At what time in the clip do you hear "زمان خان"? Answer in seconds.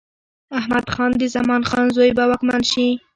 1.35-1.87